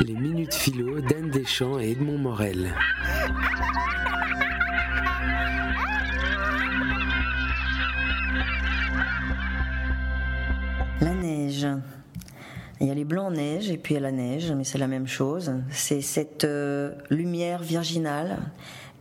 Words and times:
Les 0.00 0.14
minutes 0.14 0.54
philo 0.54 1.00
d'Anne 1.00 1.30
Deschamps 1.30 1.80
et 1.80 1.90
Edmond 1.90 2.18
Morel. 2.18 2.72
La 11.00 11.14
neige. 11.14 11.66
Il 12.80 12.86
y 12.86 12.90
a 12.90 12.94
les 12.94 13.04
blancs 13.04 13.26
en 13.26 13.30
neige 13.32 13.70
et 13.70 13.76
puis 13.76 13.94
il 13.94 13.96
y 13.96 13.98
a 13.98 14.00
la 14.00 14.12
neige, 14.12 14.52
mais 14.52 14.64
c'est 14.64 14.78
la 14.78 14.86
même 14.86 15.08
chose. 15.08 15.52
C'est 15.70 16.00
cette 16.00 16.44
euh, 16.44 16.94
lumière 17.10 17.62
virginale 17.62 18.38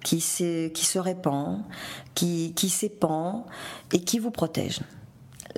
qui, 0.03 0.19
se 0.19 0.97
répand, 0.97 1.63
qui 2.15 2.69
s'épand 2.69 3.43
et 3.93 3.99
qui 3.99 4.17
vous 4.17 4.31
protège. 4.31 4.81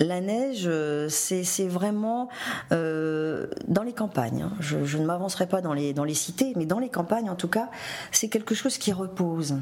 La 0.00 0.22
neige, 0.22 0.62
euh, 0.64 1.10
c'est 1.10 1.68
vraiment 1.68 2.30
euh, 2.72 3.48
dans 3.68 3.82
les 3.82 3.92
campagnes. 3.92 4.42
hein. 4.42 4.52
Je, 4.58 4.96
ne 4.96 5.04
m'avancerai 5.04 5.46
pas 5.46 5.60
dans 5.60 5.74
les, 5.74 6.14
cités, 6.14 6.54
mais 6.56 6.64
dans 6.64 6.78
les 6.78 6.88
campagnes, 6.88 7.28
en 7.28 7.34
tout 7.36 7.48
cas, 7.48 7.68
c'est 8.10 8.28
quelque 8.28 8.54
chose 8.54 8.78
qui 8.78 8.92
repose. 8.92 9.56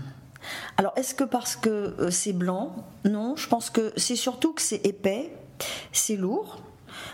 Alors, 0.76 0.92
est-ce 0.94 1.16
que 1.16 1.24
parce 1.24 1.56
que 1.56 1.68
euh, 1.98 2.10
c'est 2.12 2.32
blanc? 2.32 2.76
Non, 3.04 3.34
je 3.34 3.48
pense 3.48 3.68
que 3.68 3.92
c'est 3.96 4.14
surtout 4.14 4.52
que 4.52 4.62
c'est 4.62 4.86
épais, 4.86 5.32
c'est 5.90 6.16
lourd. 6.16 6.62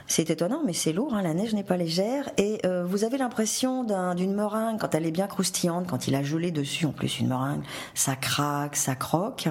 C'est 0.06 0.28
étonnant, 0.28 0.62
mais 0.64 0.74
c'est 0.74 0.92
lourd, 0.92 1.14
hein, 1.14 1.22
la 1.22 1.32
neige 1.32 1.54
n'est 1.54 1.64
pas 1.64 1.78
légère. 1.78 2.28
Et 2.36 2.60
vous 2.86 3.04
avez 3.04 3.18
l'impression 3.18 3.84
d'un- 3.84 4.14
d'une 4.14 4.34
meringue 4.34 4.78
quand 4.78 4.94
elle 4.94 5.04
est 5.06 5.10
bien 5.10 5.26
croustillante, 5.26 5.86
quand 5.88 6.06
il 6.08 6.14
a 6.14 6.22
gelé 6.22 6.50
dessus, 6.50 6.86
en 6.86 6.92
plus 6.92 7.20
une 7.20 7.28
meringue, 7.28 7.62
ça 7.94 8.16
craque, 8.16 8.76
ça 8.76 8.94
croque. 8.94 9.48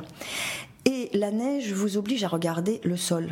Et 0.86 1.10
la 1.14 1.32
neige 1.32 1.74
vous 1.74 1.98
oblige 1.98 2.24
à 2.24 2.28
regarder 2.28 2.82
le 2.84 2.98
sol. 2.98 3.32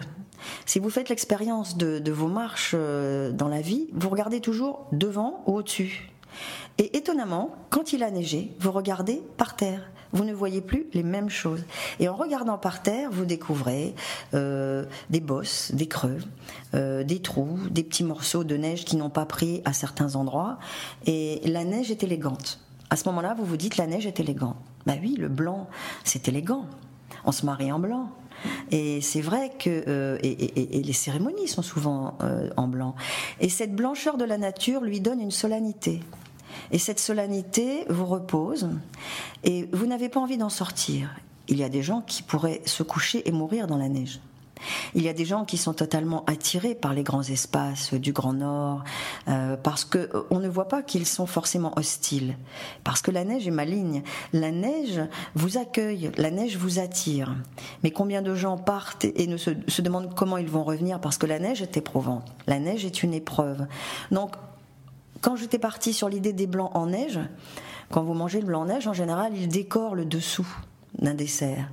Si 0.66 0.80
vous 0.80 0.90
faites 0.90 1.10
l'expérience 1.10 1.78
de, 1.78 2.12
vos 2.12 2.28
marches 2.28 2.76
euh, 2.76 3.32
dans 3.32 3.48
la 3.48 3.62
vie, 3.62 3.88
vous 3.94 4.10
regardez 4.10 4.42
toujours 4.42 4.88
devant 4.92 5.44
ou 5.48 5.58
au-dessus. 5.58 6.12
Et 6.78 6.98
étonnamment, 6.98 7.56
quand 7.70 7.94
il 7.94 8.04
a 8.04 8.12
neigé, 8.12 8.52
vous 8.60 8.72
regardez 8.72 9.22
par 9.38 9.56
terre. 9.56 9.92
Vous 10.14 10.26
ne 10.26 10.34
voyez 10.34 10.62
plus 10.62 10.88
les 10.94 11.04
mêmes 11.04 11.30
choses. 11.30 11.64
Et 12.00 12.10
en 12.10 12.16
regardant 12.16 12.58
par 12.58 12.84
terre, 12.84 13.10
vous 13.12 13.26
découvrez 13.26 13.96
euh, 14.34 14.86
des 15.10 15.22
bosses, 15.22 15.72
des 15.74 15.88
creux, 15.88 16.20
euh, 16.74 17.04
des 17.04 17.22
trous, 17.22 17.60
des 17.70 17.84
petits 17.84 18.04
morceaux 18.04 18.44
de 18.44 18.58
neige 18.58 18.84
qui 18.84 18.98
n'ont 18.98 19.10
pas 19.10 19.26
pris 19.26 19.62
à 19.64 19.74
certains 19.74 20.16
endroits. 20.16 20.58
Et 21.06 21.42
la 21.46 21.64
neige 21.64 21.92
est 21.92 22.04
élégante. 22.04 22.60
À 22.90 22.98
ce 22.98 23.08
moment-là, 23.08 23.36
vous 23.38 23.46
vous 23.46 23.58
dites 23.58 23.78
la 23.78 23.88
neige 23.88 24.06
est 24.06 24.20
élégante. 24.20 24.58
Bah 24.86 24.96
oui, 25.02 25.16
le 25.18 25.30
blanc, 25.30 25.70
c'est 26.04 26.28
élégant. 26.28 26.66
On 27.24 27.32
se 27.32 27.46
marie 27.46 27.72
en 27.72 27.80
blanc. 27.80 28.10
Et 28.72 29.02
c'est 29.02 29.22
vrai 29.22 29.52
que 29.58 29.84
euh, 29.88 30.18
et, 30.24 30.82
les 30.82 30.94
cérémonies 30.94 31.48
sont 31.48 31.62
souvent 31.62 32.18
euh, 32.22 32.50
en 32.58 32.68
blanc. 32.68 32.96
Et 33.40 33.50
cette 33.50 33.76
blancheur 33.76 34.18
de 34.18 34.26
la 34.26 34.38
nature 34.38 34.82
lui 34.82 35.02
donne 35.02 35.22
une 35.22 35.32
solennité. 35.32 36.02
Et 36.72 36.78
cette 36.78 37.00
solennité 37.00 37.86
vous 37.90 38.06
repose 38.06 38.70
et 39.44 39.68
vous 39.72 39.86
n'avez 39.86 40.10
pas 40.10 40.20
envie 40.20 40.38
d'en 40.38 40.50
sortir. 40.50 41.10
Il 41.48 41.58
y 41.58 41.64
a 41.64 41.70
des 41.70 41.82
gens 41.82 42.02
qui 42.02 42.24
pourraient 42.24 42.62
se 42.66 42.84
coucher 42.84 43.28
et 43.28 43.32
mourir 43.32 43.68
dans 43.68 43.78
la 43.78 43.90
neige. 43.90 44.20
Il 44.96 45.04
y 45.04 45.10
a 45.10 45.14
des 45.14 45.26
gens 45.26 45.46
qui 45.46 45.58
sont 45.58 45.74
totalement 45.74 46.24
attirés 46.26 46.76
par 46.76 46.94
les 46.94 47.04
grands 47.04 47.24
espaces 47.24 47.94
du 47.94 48.14
Grand 48.14 48.34
Nord, 48.34 48.84
euh, 49.28 49.58
parce 49.58 49.86
que 49.86 49.98
euh, 49.98 50.24
on 50.30 50.40
ne 50.40 50.48
voit 50.48 50.68
pas 50.68 50.82
qu'ils 50.82 51.06
sont 51.06 51.26
forcément 51.26 51.74
hostiles, 51.78 52.38
parce 52.84 53.02
que 53.02 53.12
la 53.12 53.24
neige 53.24 53.48
est 53.48 53.52
maligne. 53.52 54.04
La 54.34 54.52
neige 54.52 55.02
vous 55.36 55.58
accueille, 55.58 56.12
la 56.18 56.32
neige 56.32 56.58
vous 56.58 56.80
attire. 56.80 57.36
Mais 57.84 57.92
combien 57.92 58.22
de 58.22 58.36
gens 58.36 58.58
partent 58.58 59.06
et 59.06 59.38
se 59.38 59.82
demandent 59.82 60.14
comment 60.16 60.38
ils 60.38 60.50
vont 60.50 60.64
revenir 60.64 61.00
parce 61.00 61.18
que 61.18 61.26
la 61.26 61.40
neige 61.40 61.62
est 61.62 61.78
éprouvante. 61.78 62.26
La 62.48 62.60
neige 62.60 62.86
est 62.86 63.04
une 63.04 63.14
épreuve. 63.14 63.66
Donc 64.12 64.36
quand 65.22 65.36
j'étais 65.36 65.60
partie 65.60 65.94
sur 65.94 66.10
l'idée 66.10 66.34
des 66.34 66.48
blancs 66.48 66.72
en 66.74 66.88
neige, 66.88 67.20
quand 67.92 68.04
vous 68.04 68.14
mangez 68.14 68.40
le 68.40 68.48
blanc 68.48 68.62
en 68.62 68.66
neige, 68.66 68.88
en 68.88 68.94
général, 68.94 69.34
il 69.36 69.48
décore 69.48 69.96
le 69.96 70.06
dessous 70.06 70.48
d'un 71.00 71.14
dessert. 71.14 71.70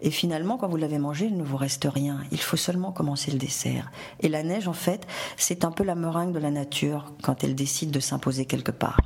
Et 0.00 0.10
finalement, 0.10 0.56
quand 0.56 0.68
vous 0.68 0.76
l'avez 0.76 0.98
mangé, 0.98 1.26
il 1.26 1.36
ne 1.36 1.42
vous 1.42 1.56
reste 1.56 1.86
rien. 1.92 2.20
Il 2.30 2.40
faut 2.40 2.56
seulement 2.56 2.92
commencer 2.92 3.30
le 3.30 3.38
dessert. 3.38 3.90
Et 4.20 4.28
la 4.28 4.42
neige, 4.42 4.68
en 4.68 4.72
fait, 4.72 5.06
c'est 5.36 5.64
un 5.64 5.70
peu 5.70 5.84
la 5.84 5.94
meringue 5.94 6.32
de 6.32 6.38
la 6.38 6.50
nature 6.50 7.12
quand 7.22 7.44
elle 7.44 7.54
décide 7.54 7.90
de 7.90 8.00
s'imposer 8.00 8.46
quelque 8.46 8.70
part. 8.70 8.98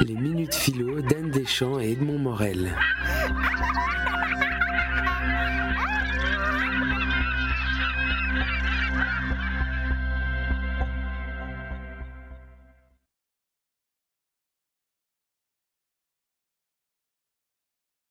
Les 0.00 0.14
Minutes 0.14 0.54
Philo 0.54 1.00
d'Anne 1.00 1.30
Deschamps 1.30 1.78
et 1.78 1.92
Edmond 1.92 2.18
Morel. 2.18 2.76